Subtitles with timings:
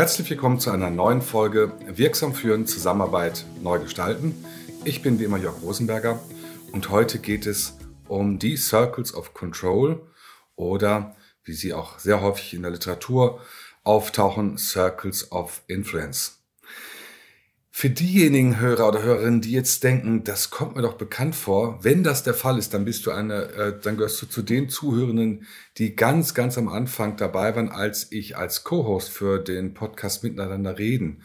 [0.00, 4.34] Herzlich willkommen zu einer neuen Folge Wirksam führen, Zusammenarbeit neu gestalten.
[4.82, 6.18] Ich bin wie immer Jörg Rosenberger
[6.72, 7.76] und heute geht es
[8.08, 10.00] um die Circles of Control
[10.56, 11.14] oder
[11.44, 13.42] wie sie auch sehr häufig in der Literatur
[13.84, 16.39] auftauchen, Circles of Influence.
[17.72, 22.02] Für diejenigen Hörer oder Hörerinnen, die jetzt denken, das kommt mir doch bekannt vor, wenn
[22.02, 25.46] das der Fall ist, dann bist du eine, äh, dann gehörst du zu den Zuhörenden,
[25.78, 30.78] die ganz, ganz am Anfang dabei waren, als ich als Co-Host für den Podcast Miteinander
[30.78, 31.22] reden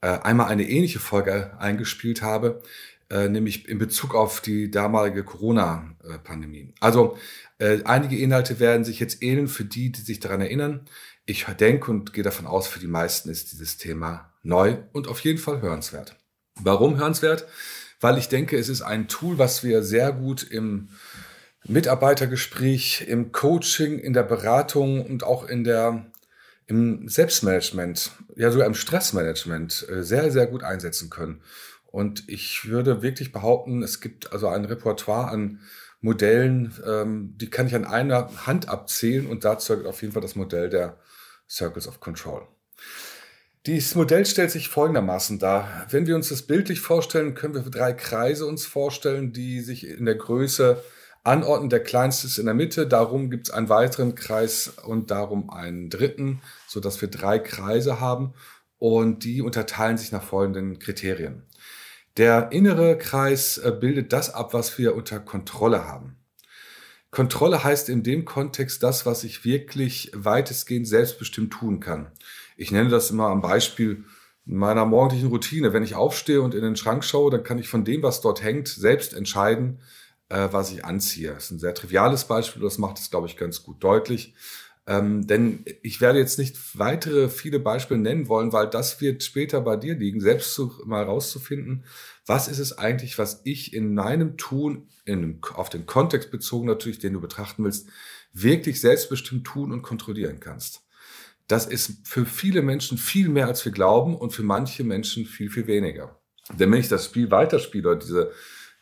[0.00, 2.62] äh, einmal eine ähnliche Folge eingespielt habe,
[3.10, 6.74] äh, nämlich in Bezug auf die damalige Corona-Pandemie.
[6.80, 7.18] Also
[7.58, 10.86] äh, einige Inhalte werden sich jetzt ähneln für die, die sich daran erinnern.
[11.26, 15.20] Ich denke und gehe davon aus, für die meisten ist dieses Thema neu und auf
[15.20, 16.16] jeden Fall hörenswert.
[16.62, 17.46] Warum hörenswert?
[18.00, 20.88] Weil ich denke, es ist ein Tool, was wir sehr gut im
[21.66, 26.06] Mitarbeitergespräch, im Coaching, in der Beratung und auch in der,
[26.66, 31.42] im Selbstmanagement, ja sogar im Stressmanagement äh, sehr, sehr gut einsetzen können.
[31.86, 35.60] Und ich würde wirklich behaupten, es gibt also ein Repertoire an
[36.00, 40.22] Modellen, ähm, die kann ich an einer Hand abzählen und dazu gehört auf jeden Fall
[40.22, 40.98] das Modell der
[41.48, 42.46] Circles of Control.
[43.66, 45.86] Dieses Modell stellt sich folgendermaßen dar.
[45.90, 50.06] Wenn wir uns das bildlich vorstellen, können wir drei Kreise uns vorstellen, die sich in
[50.06, 50.82] der Größe
[51.24, 51.68] anordnen.
[51.68, 55.90] Der kleinste ist in der Mitte, darum gibt es einen weiteren Kreis und darum einen
[55.90, 58.32] dritten, sodass wir drei Kreise haben
[58.78, 61.42] und die unterteilen sich nach folgenden Kriterien.
[62.16, 66.16] Der innere Kreis äh, bildet das ab, was wir unter Kontrolle haben.
[67.10, 72.12] Kontrolle heißt in dem Kontext das, was ich wirklich weitestgehend selbstbestimmt tun kann.
[72.56, 74.04] Ich nenne das immer am Beispiel
[74.44, 75.72] meiner morgendlichen Routine.
[75.72, 78.42] Wenn ich aufstehe und in den Schrank schaue, dann kann ich von dem, was dort
[78.42, 79.80] hängt, selbst entscheiden,
[80.28, 81.32] äh, was ich anziehe.
[81.32, 84.34] Das ist ein sehr triviales Beispiel, das macht es, glaube ich, ganz gut deutlich.
[84.90, 89.60] Ähm, denn ich werde jetzt nicht weitere viele Beispiele nennen wollen, weil das wird später
[89.60, 91.84] bei dir liegen, selbst zu, mal rauszufinden,
[92.26, 96.98] was ist es eigentlich, was ich in meinem Tun, in, auf den Kontext bezogen natürlich,
[96.98, 97.88] den du betrachten willst,
[98.32, 100.82] wirklich selbstbestimmt tun und kontrollieren kannst.
[101.46, 105.50] Das ist für viele Menschen viel mehr, als wir glauben und für manche Menschen viel,
[105.50, 106.20] viel weniger.
[106.58, 108.32] Denn wenn ich das Spiel weiterspiele oder diese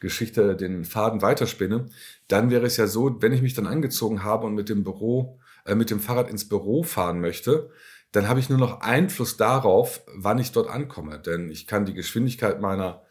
[0.00, 1.84] Geschichte, den Faden weiterspinne,
[2.28, 5.38] dann wäre es ja so, wenn ich mich dann angezogen habe und mit dem Büro
[5.74, 7.70] mit dem Fahrrad ins Büro fahren möchte,
[8.12, 11.18] dann habe ich nur noch Einfluss darauf, wann ich dort ankomme.
[11.18, 13.02] Denn ich kann die Geschwindigkeit meiner,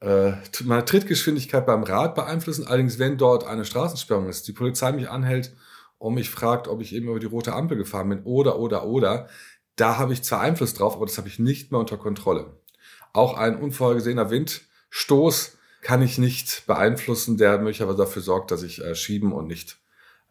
[0.00, 0.32] äh,
[0.64, 2.66] meiner Trittgeschwindigkeit beim Rad beeinflussen.
[2.66, 5.54] Allerdings, wenn dort eine Straßensperrung ist, die Polizei mich anhält
[5.98, 9.28] und mich fragt, ob ich eben über die rote Ampel gefahren bin oder, oder, oder,
[9.76, 12.58] da habe ich zwar Einfluss drauf, aber das habe ich nicht mehr unter Kontrolle.
[13.12, 18.94] Auch ein unvorhergesehener Windstoß kann ich nicht beeinflussen, der möglicherweise dafür sorgt, dass ich äh,
[18.94, 19.78] schieben und nicht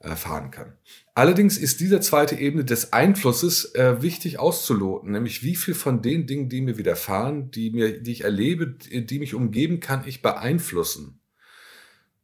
[0.03, 0.73] erfahren kann.
[1.15, 6.27] Allerdings ist diese zweite Ebene des Einflusses äh, wichtig auszuloten, nämlich wie viel von den
[6.27, 11.19] Dingen, die mir widerfahren, die mir, die ich erlebe, die mich umgeben, kann ich beeinflussen.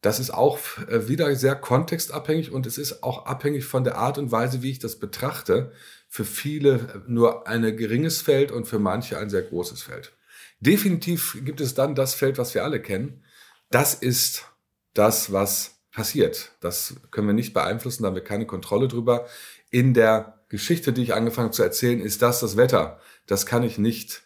[0.02, 4.18] Das ist auch äh, wieder sehr kontextabhängig und es ist auch abhängig von der Art
[4.18, 5.72] und Weise, wie ich das betrachte.
[6.08, 10.14] Für viele nur ein geringes Feld und für manche ein sehr großes Feld.
[10.60, 13.24] Definitiv gibt es dann das Feld, was wir alle kennen.
[13.70, 14.46] Das ist
[14.94, 16.52] das, was passiert.
[16.62, 19.26] Das können wir nicht beeinflussen, da haben wir keine Kontrolle drüber.
[19.72, 23.00] In der Geschichte, die ich angefangen zu erzählen, ist das das Wetter.
[23.28, 24.24] Das kann ich nicht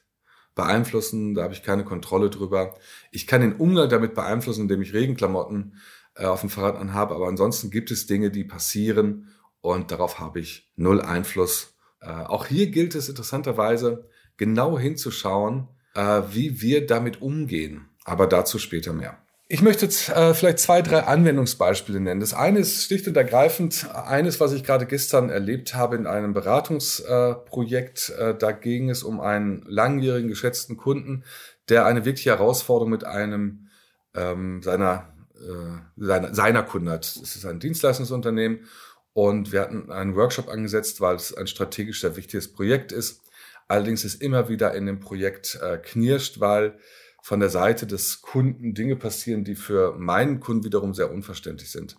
[0.55, 2.75] beeinflussen, da habe ich keine Kontrolle drüber.
[3.11, 5.77] Ich kann den Umgang damit beeinflussen, indem ich Regenklamotten
[6.15, 9.29] äh, auf dem Fahrrad anhabe, aber ansonsten gibt es Dinge, die passieren
[9.61, 11.75] und darauf habe ich null Einfluss.
[12.01, 18.59] Äh, auch hier gilt es interessanterweise genau hinzuschauen, äh, wie wir damit umgehen, aber dazu
[18.59, 19.17] später mehr.
[19.49, 22.21] Ich möchte jetzt äh, vielleicht zwei, drei Anwendungsbeispiele nennen.
[22.21, 26.33] Das eine ist schlicht und ergreifend eines, was ich gerade gestern erlebt habe in einem
[26.33, 28.13] Beratungsprojekt.
[28.17, 31.23] Äh, da ging es um einen langjährigen geschätzten Kunden,
[31.69, 33.67] der eine wirkliche Herausforderung mit einem
[34.15, 37.05] ähm, seiner, äh, seiner, seiner Kunde hat.
[37.05, 38.65] Es ist ein Dienstleistungsunternehmen
[39.11, 43.21] und wir hatten einen Workshop angesetzt, weil es ein strategisch sehr wichtiges Projekt ist.
[43.67, 46.79] Allerdings ist immer wieder in dem Projekt äh, knirscht, weil
[47.23, 51.95] von der Seite des Kunden Dinge passieren, die für meinen Kunden wiederum sehr unverständlich sind.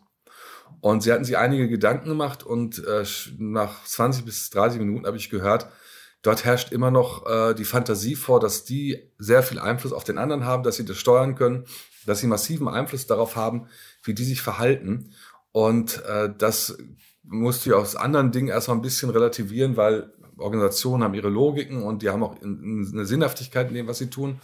[0.83, 3.05] Und sie hatten sich einige Gedanken gemacht und äh,
[3.39, 5.69] nach 20 bis 30 Minuten habe ich gehört,
[6.21, 10.19] dort herrscht immer noch äh, die Fantasie vor, dass die sehr viel Einfluss auf den
[10.19, 11.65] anderen haben, dass sie das steuern können,
[12.05, 13.69] dass sie massiven Einfluss darauf haben,
[14.03, 15.15] wie die sich verhalten.
[15.53, 16.77] Und äh, das
[17.23, 22.03] musste ich aus anderen Dingen erstmal ein bisschen relativieren, weil Organisationen haben ihre Logiken und
[22.03, 24.39] die haben auch eine Sinnhaftigkeit in dem, was sie tun.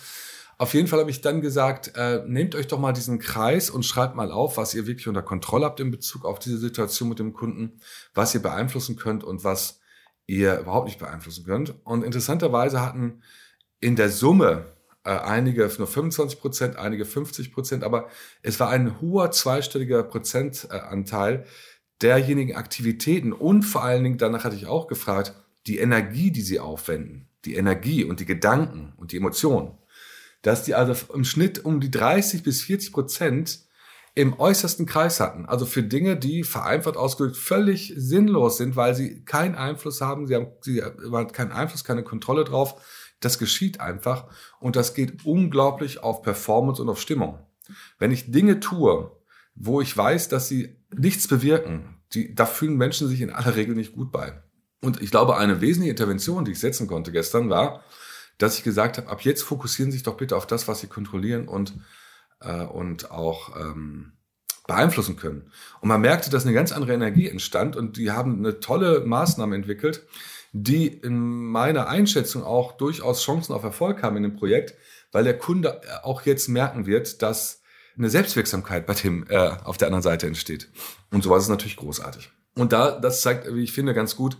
[0.60, 3.82] Auf jeden Fall habe ich dann gesagt, äh, nehmt euch doch mal diesen Kreis und
[3.82, 7.18] schreibt mal auf, was ihr wirklich unter Kontrolle habt in Bezug auf diese Situation mit
[7.18, 7.80] dem Kunden,
[8.12, 9.80] was ihr beeinflussen könnt und was
[10.26, 11.74] ihr überhaupt nicht beeinflussen könnt.
[11.86, 13.22] Und interessanterweise hatten
[13.80, 14.66] in der Summe
[15.02, 18.10] äh, einige nur 25 Prozent, einige 50 Prozent, aber
[18.42, 21.46] es war ein hoher zweistelliger Prozentanteil
[22.02, 25.32] derjenigen Aktivitäten und vor allen Dingen, danach hatte ich auch gefragt,
[25.66, 29.79] die Energie, die sie aufwenden, die Energie und die Gedanken und die Emotionen,
[30.42, 33.60] dass die also im Schnitt um die 30 bis 40 Prozent
[34.14, 35.46] im äußersten Kreis hatten.
[35.46, 40.34] Also für Dinge, die vereinfacht ausgedrückt völlig sinnlos sind, weil sie keinen Einfluss haben, sie
[40.34, 42.80] haben, sie haben keinen Einfluss, keine Kontrolle drauf.
[43.20, 44.26] Das geschieht einfach
[44.58, 47.38] und das geht unglaublich auf Performance und auf Stimmung.
[47.98, 49.12] Wenn ich Dinge tue,
[49.54, 53.76] wo ich weiß, dass sie nichts bewirken, die, da fühlen Menschen sich in aller Regel
[53.76, 54.42] nicht gut bei.
[54.80, 57.84] Und ich glaube, eine wesentliche Intervention, die ich setzen konnte gestern, war,
[58.42, 60.86] dass ich gesagt habe, ab jetzt fokussieren Sie sich doch bitte auf das, was Sie
[60.86, 61.74] kontrollieren und
[62.40, 64.12] äh, und auch ähm,
[64.66, 65.50] beeinflussen können.
[65.80, 69.54] Und man merkte, dass eine ganz andere Energie entstand und die haben eine tolle Maßnahme
[69.56, 70.06] entwickelt,
[70.52, 74.74] die in meiner Einschätzung auch durchaus Chancen auf Erfolg haben in dem Projekt,
[75.12, 77.62] weil der Kunde auch jetzt merken wird, dass
[77.96, 80.68] eine Selbstwirksamkeit bei dem äh, auf der anderen Seite entsteht.
[81.10, 82.30] Und sowas ist natürlich großartig.
[82.54, 84.38] Und da, das zeigt, wie ich finde, ganz gut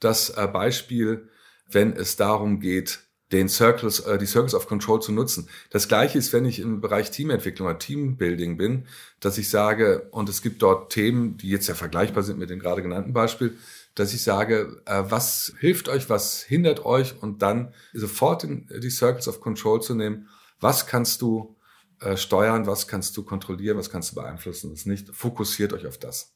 [0.00, 1.28] das äh, Beispiel,
[1.68, 3.00] wenn es darum geht,
[3.32, 5.48] den Circles, äh, die Circles of Control zu nutzen.
[5.70, 8.86] Das gleiche ist, wenn ich im Bereich Teamentwicklung oder Teambuilding bin,
[9.20, 12.58] dass ich sage, und es gibt dort Themen, die jetzt ja vergleichbar sind mit dem
[12.58, 13.56] gerade genannten Beispiel,
[13.94, 18.90] dass ich sage, äh, was hilft euch, was hindert euch und dann sofort in die
[18.90, 20.28] Circles of Control zu nehmen.
[20.60, 21.56] Was kannst du
[22.02, 25.14] äh, steuern, was kannst du kontrollieren, was kannst du beeinflussen, das nicht.
[25.14, 26.34] Fokussiert euch auf das.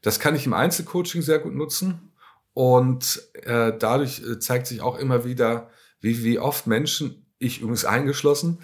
[0.00, 2.12] Das kann ich im Einzelcoaching sehr gut nutzen
[2.54, 5.70] und äh, dadurch äh, zeigt sich auch immer wieder,
[6.02, 8.58] wie, wie oft Menschen, ich übrigens eingeschlossen,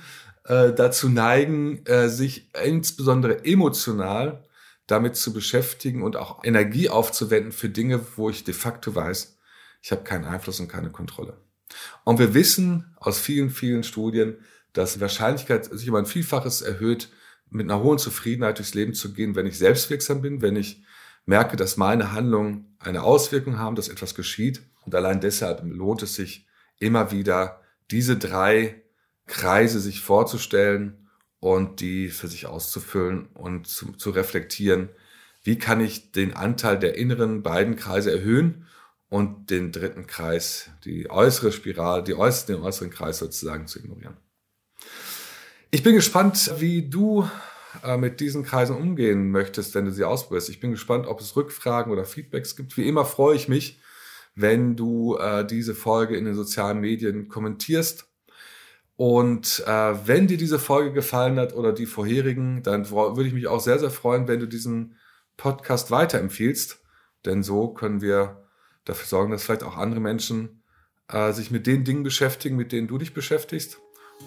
[0.44, 4.44] äh, dazu neigen, äh, sich insbesondere emotional
[4.86, 9.38] damit zu beschäftigen und auch Energie aufzuwenden für Dinge, wo ich de facto weiß,
[9.82, 11.36] ich habe keinen Einfluss und keine Kontrolle.
[12.04, 14.36] Und wir wissen aus vielen, vielen Studien,
[14.72, 17.10] dass die Wahrscheinlichkeit sich über ein Vielfaches erhöht,
[17.50, 20.82] mit einer hohen Zufriedenheit durchs Leben zu gehen, wenn ich selbstwirksam bin, wenn ich
[21.26, 24.62] merke, dass meine Handlungen eine Auswirkung haben, dass etwas geschieht.
[24.84, 26.47] Und allein deshalb lohnt es sich,
[26.78, 27.60] immer wieder
[27.90, 28.82] diese drei
[29.26, 31.08] Kreise sich vorzustellen
[31.40, 34.88] und die für sich auszufüllen und zu, zu reflektieren,
[35.44, 38.66] wie kann ich den Anteil der inneren beiden Kreise erhöhen
[39.08, 44.16] und den dritten Kreis, die äußere Spirale, die äußeren, den äußeren Kreis sozusagen zu ignorieren.
[45.70, 47.28] Ich bin gespannt, wie du
[47.82, 50.48] äh, mit diesen Kreisen umgehen möchtest, wenn du sie ausprobierst.
[50.48, 52.76] Ich bin gespannt, ob es Rückfragen oder Feedbacks gibt.
[52.76, 53.78] Wie immer freue ich mich,
[54.40, 58.08] wenn du äh, diese Folge in den sozialen Medien kommentierst.
[58.96, 63.48] Und äh, wenn dir diese Folge gefallen hat oder die vorherigen, dann würde ich mich
[63.48, 64.96] auch sehr, sehr freuen, wenn du diesen
[65.36, 66.80] Podcast weiterempfiehlst.
[67.24, 68.44] Denn so können wir
[68.84, 70.62] dafür sorgen, dass vielleicht auch andere Menschen
[71.08, 73.78] äh, sich mit den Dingen beschäftigen, mit denen du dich beschäftigst.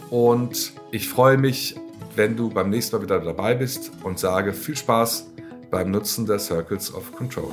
[0.09, 1.75] Und ich freue mich,
[2.15, 5.31] wenn du beim nächsten Mal wieder dabei bist und sage viel Spaß
[5.69, 7.51] beim Nutzen der Circles of Control.